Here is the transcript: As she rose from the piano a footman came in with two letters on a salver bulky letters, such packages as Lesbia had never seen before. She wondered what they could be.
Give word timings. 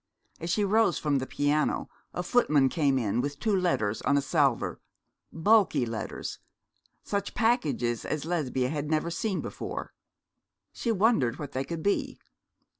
As 0.39 0.49
she 0.49 0.63
rose 0.63 0.97
from 0.97 1.19
the 1.19 1.27
piano 1.27 1.87
a 2.11 2.23
footman 2.23 2.69
came 2.69 2.97
in 2.97 3.21
with 3.21 3.39
two 3.39 3.55
letters 3.55 4.01
on 4.01 4.17
a 4.17 4.21
salver 4.23 4.81
bulky 5.31 5.85
letters, 5.85 6.39
such 7.03 7.35
packages 7.35 8.03
as 8.03 8.25
Lesbia 8.25 8.69
had 8.69 8.89
never 8.89 9.11
seen 9.11 9.41
before. 9.41 9.93
She 10.73 10.91
wondered 10.91 11.37
what 11.37 11.51
they 11.51 11.63
could 11.63 11.83
be. 11.83 12.17